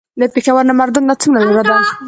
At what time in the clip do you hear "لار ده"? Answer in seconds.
1.55-1.75